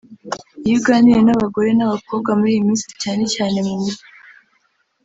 [0.65, 4.03] Iyo uganiriye n’abagore n’abakobwa muri iyi minsi cyane cyane mu mijyi